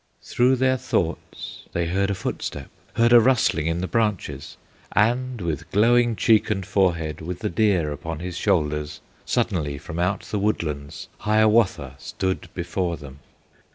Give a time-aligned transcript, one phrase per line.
[0.23, 4.57] Through their thoughts they heard a footstep, Heard a rustling in the branches,
[4.93, 10.21] And with glowing cheek and forehead, With the deer upon his shoulders, Suddenly from out
[10.21, 13.19] the woodlands Hiawatha stood before them.